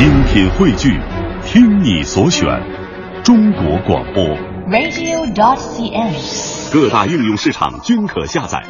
[0.00, 0.98] 精品汇聚，
[1.44, 2.46] 听你所选，
[3.22, 4.24] 中国广播。
[4.66, 6.72] radio.dot.cn，。
[6.72, 8.64] 各大应用市场均可下载。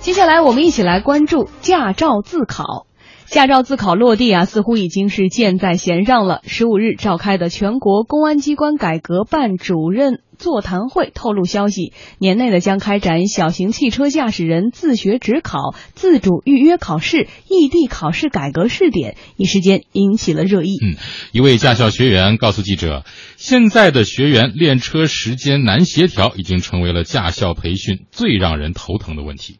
[0.00, 2.86] 接下来我们一起来关注驾照自考。
[3.24, 6.42] 驾照自考落地啊，似乎已经是箭在弦上了。
[6.44, 20.76] 十五日召开的全国公安机关改革办主任座谈会透露消息，年内呢将开展小型汽车驾驶人自学直考、自主预约考试、异地考试改革试点，一时间引起了热议。
[20.82, 20.96] 嗯，
[21.32, 23.04] 一位驾校学员告诉记者，
[23.36, 29.58] 现在的学员练车时间难协调，已经成为了驾校培训最让人头疼的问题。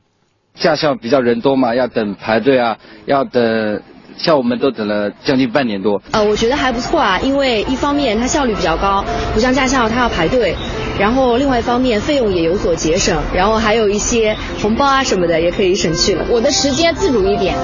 [0.55, 3.83] 驾校比较人多嘛，要等排队啊，要等，
[4.17, 6.01] 像我们都等了将近半年多。
[6.13, 10.57] 呃，我觉得还不错啊，因为一方面它效率比较高，不像驾校它要排队，
[10.99, 16.27] 然后另外一方面费用也有所节省，然后还有一些红包啊什么的也可以省去了。
[16.31, 17.57] 我的时间自主一点，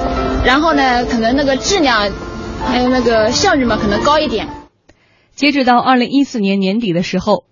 [0.45, 2.09] 然后呢，可能那个质量
[2.65, 4.47] 还有那个效率嘛，可能高一点。
[5.35, 7.45] 截止到二零一四年年底的时候。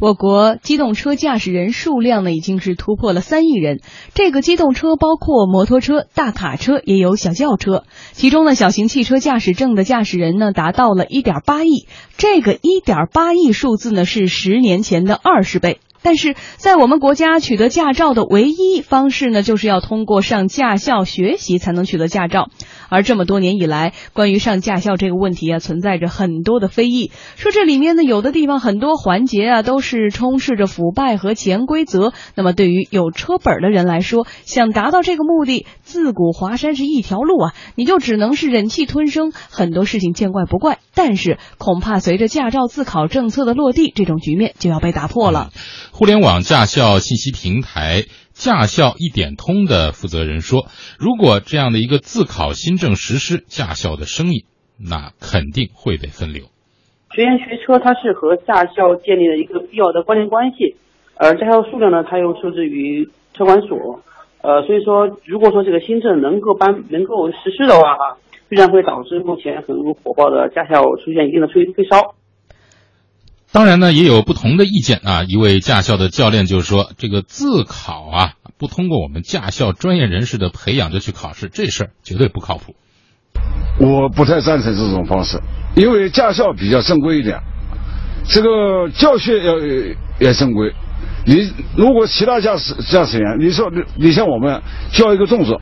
[0.00, 3.80] 我国机动车驾驶人数量呢，已经是突破了三亿人。
[4.14, 7.82] 这个机动车包括摩托车、大卡车，也有小轿车。
[8.12, 11.88] 其中呢，小型汽车驾驶证的驾驶人呢，达到了一点八亿。
[12.16, 15.80] 这个一点八亿数字呢，是十年前的二十倍。
[16.00, 22.50] 但是在我们国家取得驾照的唯一方式呢，就是要通过上驾校学习才能取得驾照。
[22.88, 32.12] 而这么多年以来，关于上驾校这个问题啊，存在着很多的非议，说这里面呢，有的地方很多环节啊，都是充斥着腐败和潜规则。
[32.34, 40.78] 那么对于有车本的人来说，想达到这个目的，自古华山是一条路啊，你就只能是忍气吞声，很多事情见怪不怪。
[40.94, 45.50] 但是恐怕随着驾照自考政策的落地，这种局面就要被打破了。
[45.92, 48.04] 互联网驾校信息平台。
[48.38, 54.44] 驾校一点通的负责人说：“如果这样的一个自考新政实施，驾校的生意
[54.78, 56.44] 那肯定会被分流。
[57.10, 60.76] 学员学车，它是和驾校建立了一个必要的关联关系，
[61.16, 64.04] 而驾校数量呢，它又受制于车管所，
[64.40, 72.14] 呃，所以说，如果说这个新政能够颁能够实施的话啊，必然会导致目前很火爆的驾校出现一定的退退烧。”
[73.50, 75.24] 当然呢，也有不同的意见啊。
[75.24, 82.74] 一位驾校的教练就说：“这个自考啊，不通过我们驾校专业人士的培养就去考试，这事儿绝对不靠谱。”
[83.80, 85.40] 我不太赞成这种方式，
[85.76, 87.40] 因为驾校比较正规一点，
[88.28, 89.54] 这个教学要
[90.20, 90.74] 也正规。
[91.24, 94.60] 你如果其他驾驶驾驶员，你说你像我们
[94.92, 95.60] 教一个动作，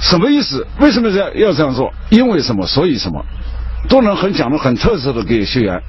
[0.00, 0.66] 什么意思？
[0.80, 1.92] 为什么这样要这样做？
[2.10, 2.66] 因为什么？
[2.66, 3.24] 所以什么？
[3.88, 5.76] 都能很讲的很特色的给学员。《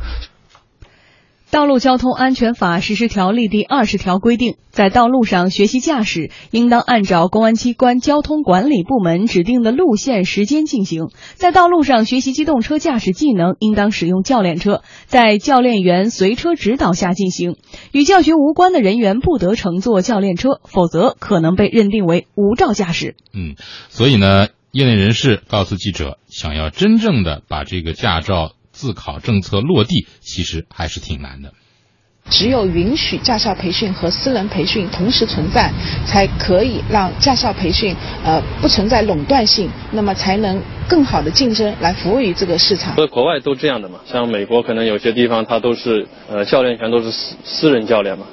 [1.51, 11.09] 道路交通安全法实施条例》第二十条规定，在道路上学习驾驶，应当按照公安机关交通管理部门指定的路线时间进行。
[11.35, 17.57] 在道路上学习机动车驾驶技能，应当使用教练车，在教练员随车指导下进行。
[17.91, 23.17] 与教学无关的人员不得乘坐教练车，否则可能被认定为无照驾驶。
[23.33, 23.55] 嗯，
[23.89, 28.53] 所以呢，业内人士告诉记者，想要真正的把这个驾照。
[28.81, 31.53] 自考政策落地其实还是挺难的。
[32.31, 35.71] 只有允许驾校培训和私人培训同时存在，
[36.03, 42.95] 才可以让驾校培训呃不存在垄断性，那么才能更好的竞争来服务于这个市场。
[43.07, 48.25] 国外都这样的嘛，像美国可能有些地方它都是呃教练全都是私私人教练嘛。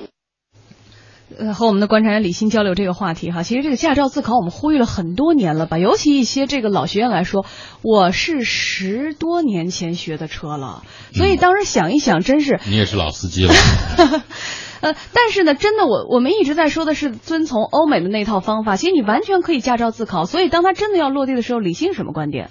[1.39, 7.47] 呃，和我们的观察员李欣交流这个话题哈，其实这个驾照自考我们呼吁了很多年了吧，尤其一些这个老学员来说，
[7.81, 10.83] 我是十多年前学的车了，
[11.13, 13.55] 所以当时想一想，真是你也是老司机了。
[14.81, 22.51] 呃，但是呢，真的我我们一直在说的是遵从欧美的那套方法，其实你完全可以驾照自考，所以当他真的要落地的时候，李欣什么观点？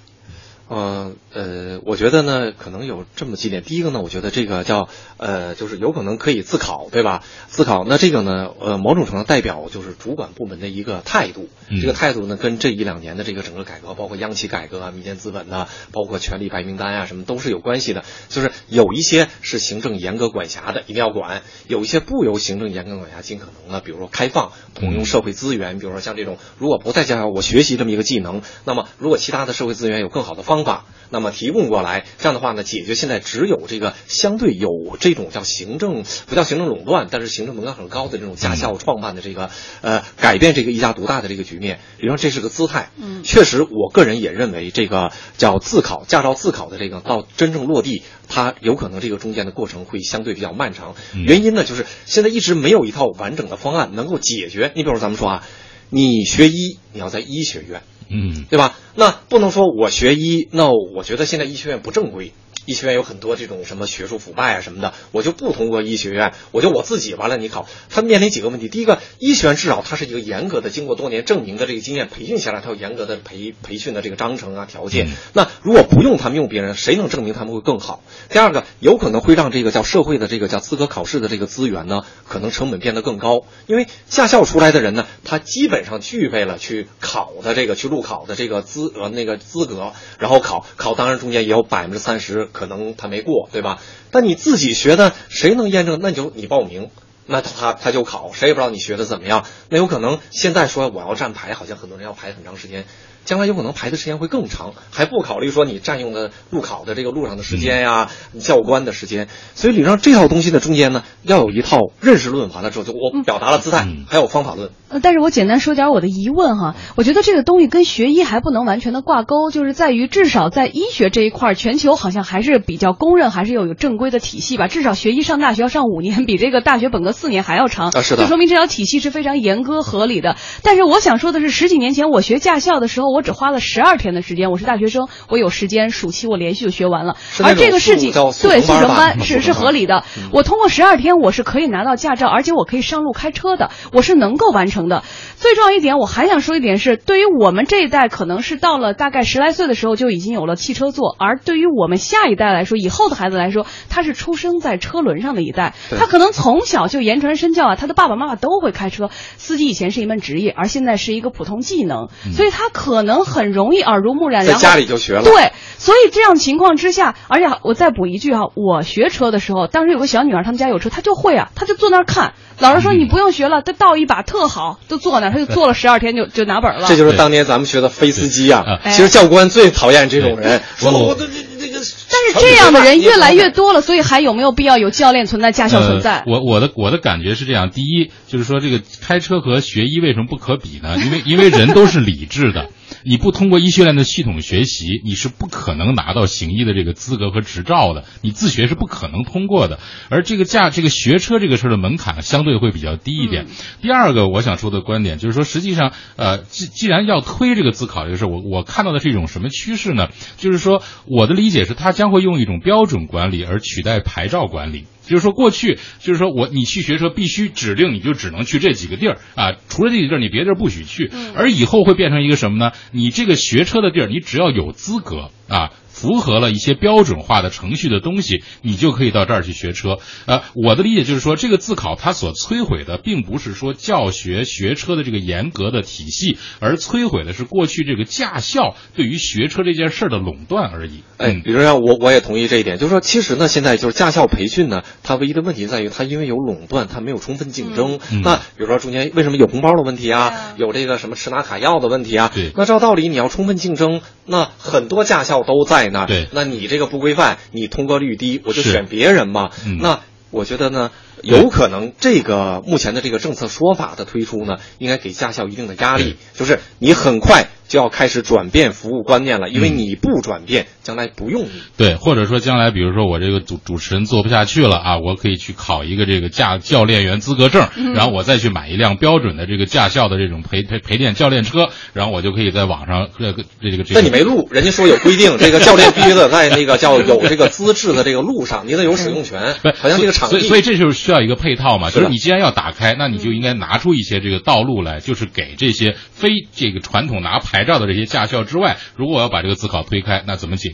[0.69, 3.63] 呃呃，我觉得呢，可能有这么几点。
[3.63, 7.23] 第一个呢，我觉得这个叫呃，就是有可能可以自考，对吧？
[7.47, 11.47] 自考，那这个呢，呃，某种程度代表就是主管部门的一个态度。
[11.69, 18.03] 嗯、这个态度呢，跟这一两年的这个整个改革，包括央企改革啊、民间资本呐、包括权力白名单啊，什么都是有关系的。
[18.27, 30.56] 就是有一些是行政严格管辖的，一定要管；有一些不由行政严格管辖，尽可能的，比如说开放、统用社会资源，比如说像这种，如果不再加上我学习这么一个技能，那么如果其他的社会资源有更好的方。
[30.57, 39.51] 方法，那么提供过来，这样的话呢，解决现在只有这个相对有这种叫行政不叫行政垄断，但是行政门槛很高的这种驾校创办的这个
[39.81, 42.89] 呃改变这个一家独大的这个局面，比如说这是个姿态。
[42.97, 50.95] 嗯，确实，我个人也认为这个叫自考驾照自考的这个到真正落地，它有可能这个中间的过程会相对比较漫长。
[51.13, 54.71] 原因呢，就是现在一直没有一套完整的方案能够解决。
[54.75, 55.43] 你比如咱们说啊。
[55.89, 58.77] 你学医，你要在医学院，嗯，对吧？
[58.95, 62.31] 那不能说我学医，那我觉得现在医学院不正规。
[62.67, 67.65] 医学院有很多这种什么学术腐败啊什么的，我就不通过医学院，我就我自己完了你考。
[67.89, 75.07] 他面临几个问题，第一个，医学院至少它是一个严格的，经过多年证明的这个经验培训下来，它有严格的培培训的这个章程啊条件。
[75.31, 78.03] 那如果不用他们用别人，谁能证明他们会更好？
[78.29, 92.49] 第二个，有可能会让这个叫社会的这个叫资格考试的这个资源呢，可能成本变得更高，因为驾校出来的人呢，他基本上具备了去考的这个去路考的这个资呃那个资格，然后考考，当然中间也有百分之三十。
[92.57, 93.79] 可能他没过，对吧？
[94.09, 95.99] 但你自己学的，谁能验证？
[96.01, 96.89] 那就你报名，
[97.27, 99.45] 那他他就考，谁也不知道你学的怎么样。
[99.69, 102.85] 那有可能现在说我要站牌，好像很多人要排很长时间。
[103.27, 108.09] 将来有可能排的时间会更长，还不考虑说你占用的路考的这个路上的时间呀，
[108.39, 109.27] 教官的时间。
[109.53, 112.49] 所以理论上这套东西的中间呢，要有一套认识论。
[112.53, 114.71] 完了之后，就我表达了姿态，还有方法论。
[114.87, 124.69] 呃，但是我简单说点我的疑问哈，我觉得这个东西跟学医还不能完全的挂钩，就是在于至少在医学这一块，全球好像还是比较公认，还是要有正规的体系吧。
[124.69, 127.89] 至少学医上大学要上五年，比这个大学本科四年还要长。
[127.89, 128.21] 啊，是的。
[128.21, 130.37] 就说明这条体系是非常严格合理的。
[130.63, 133.97] 但是我想说的是，十几年前我学驾校的时候，我只花了十二。
[133.97, 137.17] 天的时间，我是大学生，我有时间，暑期我连续就学完了。
[137.43, 138.11] 而这个事情，
[138.43, 140.03] 对速成班是是合理的。
[140.31, 145.01] 我通过十二天，我是可以拿到驾照，而且我可以上路开车的，我是能够完成的。
[145.35, 163.81] 最重要一点，我还想说一点是，对于我们这一代，可能是到了大概十来岁的时候就已经有了汽车坐，而对于我们下一代来说，以后的孩子来说，他是出生在车轮上的一代，他可能从小就言传身教啊，他的爸爸妈妈都会开车，司机以前是一门职业，而现在是一个普通技能，所以他可能很容易。
[163.81, 165.23] 耳濡目染，在家里就学了。
[165.23, 172.33] 对，所以这样情况之下，而且我再补一句哈，我学车的时候，当时有个小女孩，他们家有车，她就会啊，她就坐那儿看。
[172.59, 176.87] 老师说你不用学了，她倒一把特好，就坐那儿，她就坐了十二天就就拿本了。
[176.87, 178.79] 这就是当年咱们学的飞司机啊。
[178.85, 181.77] 其实教官最讨厌这种人，说我的这这个。
[182.09, 186.23] 但是这样的人越来越多了，所以还有没有必要有教练存在、驾校存在？
[186.25, 190.97] 我我的我的感觉是这样：第一，就是说这个开车和学医为什么不可比呢？
[190.97, 192.69] 因为因为人都是理智的。
[193.07, 198.03] 你不通过医学院的系统学习，你是不可能拿到行医的这个资格和执照的。
[198.21, 199.79] 你自学是不可能通过的。
[200.09, 203.45] 而这个驾这个学车这个事儿的门槛相对会比较低一点。
[203.81, 210.09] 第二个我想说的观点就是说，实际上，呃，既既然要推这个自考这个事儿，我我看到的是一种什么趋势呢？
[210.35, 214.83] 就是说，我的理解是，它将会用一种标准管理而取代牌照管理。
[215.07, 221.11] 就是说，过去就是说我你去学车必须指定你就只能去这几个地儿啊，除了这几个地儿你别地儿不许去。
[221.35, 222.71] 而以后会变成一个什么呢？
[222.91, 225.71] 你这个学车的地儿，你只要有资格啊。
[225.97, 229.97] 符合了一些标准化的程序的东西，你就可以到这儿去学车。
[230.27, 241.01] 呃，我的理解就是说，这个自考它所摧毁的，并不是说教学学车的这个严格的体系，而摧毁的是过去这个驾校对于学车这件事儿的垄断而已。
[241.17, 247.97] 哎，比如说我我也同意这一点，就是说，其实呢，现在就是驾校培训呢，它唯一的问题在于它因为有垄断，它没有充分竞争。
[248.21, 250.53] 那比如说中间为什么有红包的问题啊？
[250.57, 252.31] 有这个什么吃拿卡要的问题啊？
[252.31, 252.51] 对。
[252.55, 255.86] 那照道理你要充分竞争，那很多驾校都在。
[255.89, 259.49] 那对，那你这个不规范，你通过率低，我就选别人嘛。
[259.79, 267.47] 那我觉得呢，有可能这个目前的这个政策说法的推出呢，应该给驾校一定的压力，就是你很快。
[267.67, 271.51] 就要开始转变服务观念了，因为你不转变，将来不用你。
[271.75, 283.99] 对，或者说将来，比如说我这个主主持人做不下去了啊，我可以去考一个这个驾教练员资格证，然后我再去买一辆标准的这个驾校的这种陪陪陪练教练车，然后我就可以在网上这个这个这个。
[283.99, 289.55] 那你没路，人家说有规定， 这个教练必须得在那个叫有这个资质的这个路上，你得有使用权。
[289.77, 290.39] 好像这个场地。
[290.39, 298.37] 所以所以这就是需要一个配套嘛，就是你既然要打开，那你就应该拿出一些这个道路来，就是给这些非这个传统拿牌照的这些驾校。
[298.43, 300.69] 之外，如果我要把这个自考推开，那怎么解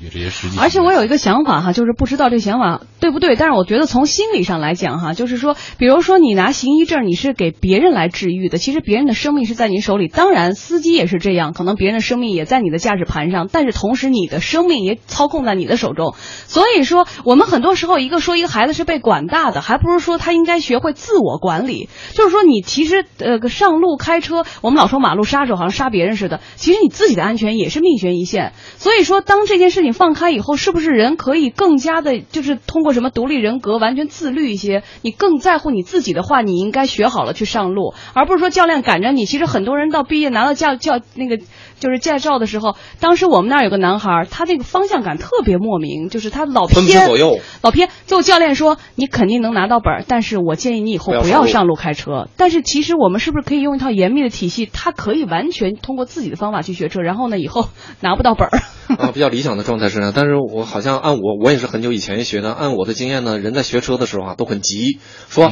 [0.59, 10.07] 而且我有一个想法哈，就是不知道这想法对不对，但是我觉得从心理上来讲哈，就是说，比如说你拿行医证，你是给别人来治愈的，其实别人的生命是在你手里。
[10.07, 16.15] 当然，司机也是这样，可能别人的生命也在你的驾驶盘上，但是同时你的生命也操控在你的手中。
[16.47, 21.87] 所以说，我们很多时候一个说一个孩子是被管大的，还不如说他应该学会自我管理。
[22.13, 27.53] 就是说，你其实呃上路开车，我们老说马路杀手好像杀别人似的，其实你自己的安全。
[27.53, 39.25] 也是命悬一线，所以说，当这件事情放开以后，是不是人可以更加的，就是通过什么独立人格，完全自律一些，你更在乎你自己的话，你应该学好了去上路，而不是说教练赶着你。
[39.25, 41.41] 其实很多人到毕业拿到教教那个
[41.83, 47.89] 就是驾照的时候，当时我们那儿有个男孩，他这个方向感特别莫名，就是他老偏左右老偏。
[48.07, 52.29] 最后教练说你肯定能拿到本儿，但是我建议你以后不要上路不要上路开车。
[52.37, 57.67] 但是其实我们是不是可以用一套严密的体系，他可以完全通过自己的方法去学车，然后呢以后
[57.99, 58.51] 拿不到本儿。
[58.97, 65.51] 啊，比较理想的状态是这样，但是我好像按我我也是很久以前学的，按我的经验呢，人在学车的时候啊都很急，说。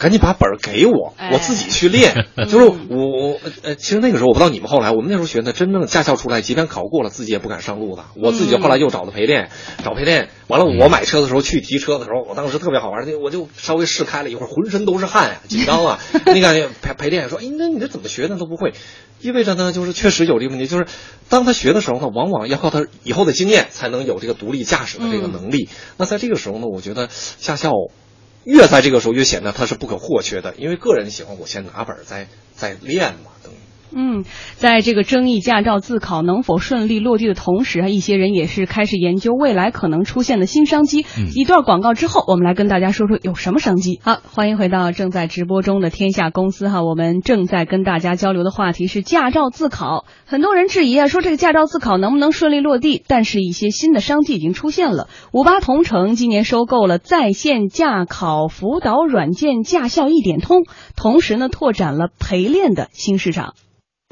[0.00, 2.26] 赶紧把本儿给我，我自己去练。
[2.48, 8.06] 就是我，呃，其实那个时候我不知道你们后来，我们那时候学的，真正驾校出来，即便考过了，自己也不敢上路的。
[8.16, 9.50] 我自己后来又找的陪练，
[9.84, 15.98] 找陪练，完了我买车的时候去提车的时候，我当时特别好玩，我就稍微试开了一会儿，浑身都是汗呀，紧张啊。
[16.24, 18.72] 那个陪陪练说，哎，那你这怎么学的都不会，
[19.20, 20.86] 意味着呢，就是确实有这个问题，就是
[21.28, 25.68] 当他学的时候呢，往往要靠他以后的经验才能有这个独立驾驶的这个能力。
[25.98, 27.70] 那在这个时候呢，我觉得驾校。
[28.44, 33.56] 越在这个时候越显得它是不可或缺的，因为个人喜欢我先拿本儿再再练嘛，等于。
[33.92, 41.04] 嗯，在这个争议驾照自考能否顺利落地的同时啊，一些人也是开始研究未来可能出现的新商机。
[41.34, 44.00] 一段广告之后，我们来跟大家说说有什么商机。
[44.02, 50.04] 好，欢迎回到正在直播中的天下公司哈，我们正在跟大家交流的话题是驾照自考。
[50.24, 53.02] 很多人质疑啊，说这个驾照自考能不能顺利落地？
[53.06, 55.08] 但是，一些新的商机已经出现了。
[55.32, 60.64] 五八同城今年收购了在线驾考辅导软件驾校一点通，
[60.96, 63.54] 同时呢，拓展了陪练的新市场。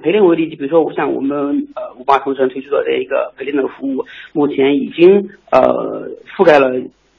[0.00, 6.70] 陪练为例，就比如说像我们呃五八同城推出的这一个陪练的服务，目前已经呃覆盖了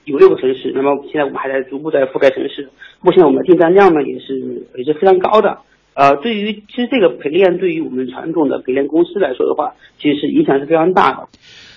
[0.05, 2.69] 有六个城市，那么现在我们还在逐步在覆盖城市。
[3.01, 5.59] 目前我们的订单量呢也是也是非常高的。
[5.93, 11.27] 呃，对于其实这个陪练对于我们传统的陪练公司来说的话，其实是影响是非常大的。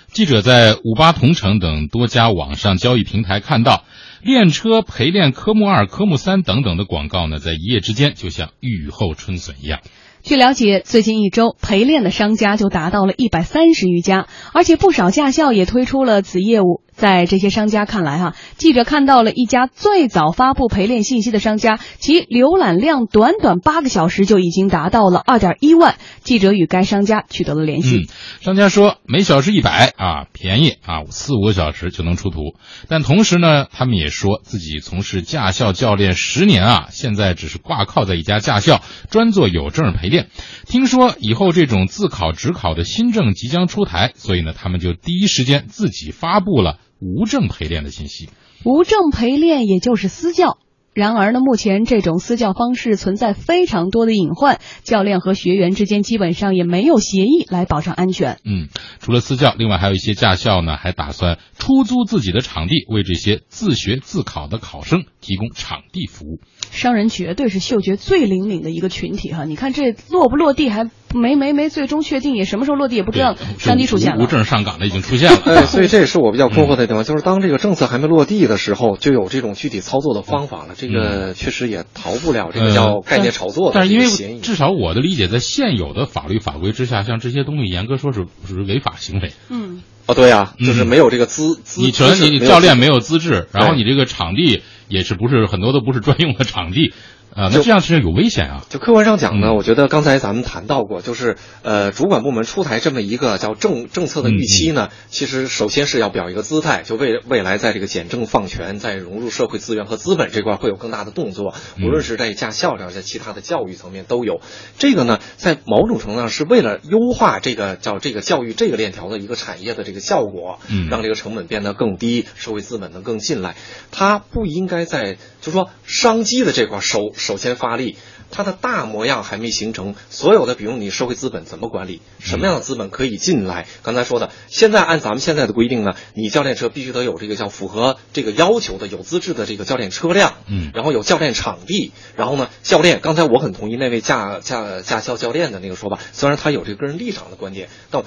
[0.07, 3.83] 记者在五八同城等多家网上交易平台看到，
[4.23, 9.81] 练车陪练科目二、科目三等等的广告呢，在一夜之间就像雨后春笋一样。
[10.23, 16.79] 据了解，最近一周陪练的商家就达到了一百三十余家，而且不少驾校也推出了此业务。
[16.95, 25.95] 在这些商家看来，哈，记者看到了一家最早发布陪练信息的商家，其浏览量短短八个小时就已经达到了二点一万。
[26.21, 28.07] 记者与该商家取得了联系，
[28.39, 32.55] 商家说每小时一百啊，便宜啊，四五个小时就能出图。
[32.87, 40.29] 但同时呢，他们也说自己从事驾校教练十年啊，现在只是挂靠在一家驾校，专做有证陪练。
[40.67, 46.77] 听说以后这种自考职考的新政即将出台，所以呢，他们就第一时间自己发布了。
[47.03, 48.29] 无证陪练的信息，
[48.63, 50.57] 无证陪练也就是私教。
[50.93, 58.37] 然而呢，目前这种私教方式存在非常多的隐患，教练和学员之间基本上也没有协议来保障安全。
[58.45, 58.67] 嗯，
[58.99, 66.39] 除了私教，另外还有一些驾校呢，还打算出租自己的场地，为这些自学自考的考生提供场地服务。
[66.69, 69.45] 商人绝对是嗅觉最灵敏的一个群体哈！
[69.45, 73.35] 你看这落不落地还没没没最终确定，也什么时候落地也不知道。
[73.59, 75.41] 商机出现了，无证上岗的已经出现了。
[75.45, 80.73] 哎，所以这也是我比较困惑的地方，就是当这个政策还没落地的时候，就有这种具体操作的方法了。
[80.87, 89.31] 这个确实也逃不了这个叫概念炒作的但是因为至少我的理解，在现有的法律法规之下，像这些东西严格说是是违法行为。
[89.49, 89.81] 嗯。
[90.05, 96.93] 哦，对啊，就是没有这个资资，你全你教练没有资质，然后你这个场地也是不是很多都不是专用的场地。
[97.35, 98.65] 啊，那这样是有危险啊！
[98.69, 114.39] 就客观上讲呢，我觉得刚才咱们谈到过，就是呃，主管部门出台这么一个叫政政策的预期呢，其实首先是要表一个姿态，就未未来在这个简政放权，在融入社会资源和资本这块会有更大的动作，无论是在驾校上，在其他的教育层面都有。
[114.77, 123.55] 这个呢，在某种程度上是为了优化这个叫这个教育这个链条的一个产业的这个效果，嗯，让这个成本变得更低，社会资本能更进来。
[123.91, 127.11] 它不应该在就说商机的这块首。
[127.15, 127.97] 首先发力，
[128.31, 129.93] 它的大模样还没形成。
[130.09, 133.67] 所有的，比如你社会资本怎么管理，什么样的资本可以进来？
[133.81, 143.01] 刚才说的，现在按咱们现在的规定呢，你教练车必须得有这个叫符合这个要求的有资质的这个教练车辆，嗯，然后有教练场地，然后呢，教练。
[143.01, 148.03] 刚才我很同意那位驾驾驾校教练的那个说法，虽然他有这个个人立场的观点，但。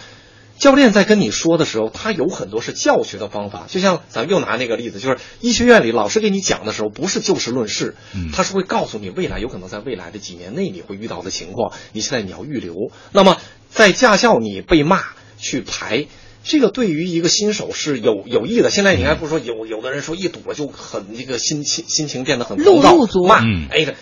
[0.59, 7.95] 教练在跟你说的时候，他有很多是教学的方法，就像咱们又拿那个例子，就是医学院里老师给你讲的时候，不是就事论事，
[8.33, 12.75] 他是会告诉你未来有可能在未来的几年内你会遇到的情况，你现在你要预留。
[13.13, 13.37] 那么
[13.71, 15.03] 在驾校你被骂
[15.39, 16.07] 去排，
[16.43, 18.71] 这个对于一个新手是有有益的。
[18.71, 23.95] 现在你还不说有有的人说一堵就很这个心情心情变得很暴躁，骂哎的。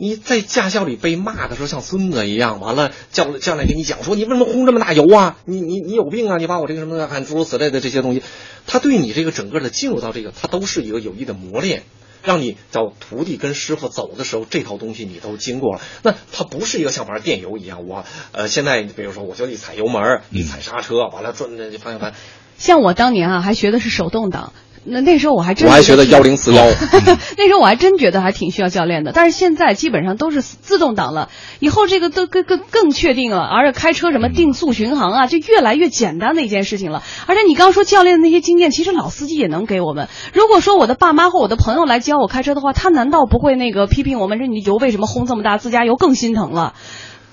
[0.00, 5.36] 你在驾校里被骂的时候像孙子一样，完了教教练给你讲说你为什么轰这么大油啊？
[5.44, 6.38] 你你你有病啊？
[6.38, 8.22] 你把我这个什么喊诸如此类的这些东西，
[8.66, 11.82] 他对你这个整个的进入到这个，他都是一个有益的磨练。
[12.22, 15.82] 让你叫徒弟跟师傅走的时候，这套东西你都经过了。
[16.02, 22.14] 那它不是一个像玩电游一样，我呃现在比如说我就一踩油门，一踩刹车，完了转那方向盘。
[22.58, 24.54] 像我当年啊，还学的是手动挡。
[24.84, 26.64] 那那时候我还真我还学的幺零四幺，
[27.36, 29.12] 那时候我还真觉得还挺需要教练的。
[29.12, 31.28] 但是现在基本上都是自动挡了，
[31.60, 33.42] 以后这个都更更更确定了。
[33.42, 37.02] 而且开车什么定速巡航啊，就越来越简单的一件事情了。
[37.26, 40.08] 而且你刚刚说教练的那些经验，其实老司机也能给我们。
[40.32, 45.58] 如果说我的爸妈或我的朋友来教我开车的话，他难道不会那个批评我们说你油为什么轰这么大？
[45.58, 46.74] 自驾游更心疼了。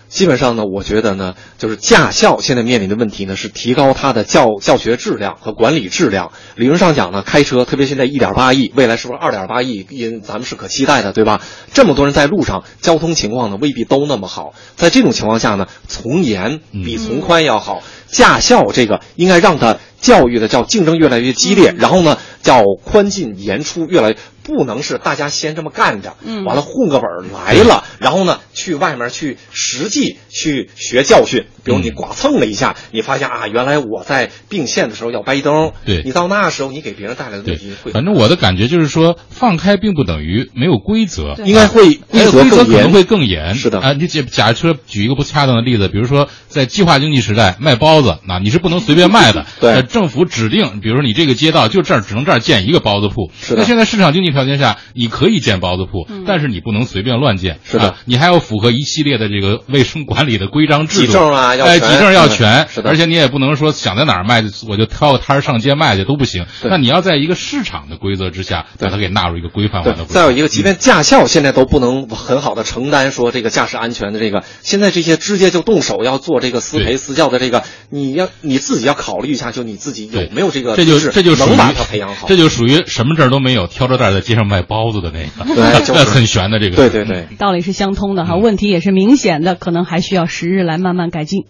[0.10, 6.32] 基本上呢，我觉得呢，就是驾校现在面临的问题呢，是提高它的教教学质量和管理质量。
[6.56, 9.86] 理论上讲呢，开车，特别现在一点八亿，未来是不是二点八亿？
[9.90, 11.42] 因咱们是可期待的，对吧？
[11.74, 14.54] 这么多人在路上，交通情况呢未必都那么好。
[14.76, 17.84] 在这种情况下呢，从严比从宽要好。
[18.10, 24.16] 驾校这个应该让它教育的叫竞争越来越激烈，然后呢叫宽进严出越来。
[24.44, 31.48] 不能是大家先这么干着，嗯，完了混个本儿来了，然后呢，去外面去实际去学教训。
[31.66, 35.74] 比如你剐蹭了一下，你发现啊，原来我在并线的时候要掰灯。
[35.86, 37.92] 对，你到那时候你给别人带来的问题会。
[37.92, 43.56] 反正我的感觉就是说，放开并不等于没有规则，应该会规则可能会更严。
[43.56, 49.46] 是的啊，你假假设举一个不恰当的例子，比如说在计划经济时代卖包子，那你是不能随便卖的。
[49.60, 53.32] 对，政府指定，比如说你这个街道就这儿只能这儿建一个包子铺。
[53.42, 53.62] 是的。
[53.62, 57.60] 那现在市场经济条件下，你可以建包子铺，但是你不能随便乱建。
[57.64, 61.06] 是的，你还要符合一系列的这个卫生管理的规章制度。
[61.08, 62.28] 几证啊，要哎，几证要。
[62.28, 66.46] 全，是的，而且你也不能说想在哪儿卖，我就挑个摊儿上街卖去都不行。
[66.62, 70.04] 那你要在一个市场的规则之下，把它给纳入一个规范化的。
[70.04, 82.28] 再有一个，即便驾校现在都不能很好的承担说这个驾驶安全的这个，现在这些直接就动手要做这个私培私教的这个，你要你自己要考虑一下，就你自己有没有这个，这就这就能把它培养好。
[82.28, 85.20] 这就属于什么证都没有，挑着担在街上卖包子的那
[85.56, 86.76] 个， 很悬的这个。
[86.76, 91.46] 对对对，道理是相通的哈，问题也是明显的，可能还需要时日来慢慢改进。